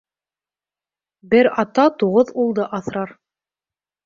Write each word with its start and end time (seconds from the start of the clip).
Бер 1.33 1.49
ата 1.65 1.85
туғыҙ 1.99 2.33
улды 2.45 2.67
аҫырар 2.79 3.15